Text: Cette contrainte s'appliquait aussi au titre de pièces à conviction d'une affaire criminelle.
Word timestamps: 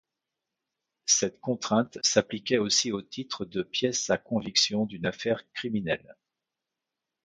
Cette 1.05 1.39
contrainte 1.39 1.99
s'appliquait 2.01 2.57
aussi 2.57 2.91
au 2.91 3.03
titre 3.03 3.45
de 3.45 3.61
pièces 3.61 4.09
à 4.09 4.17
conviction 4.17 4.85
d'une 4.87 5.05
affaire 5.05 5.43
criminelle. 5.53 6.17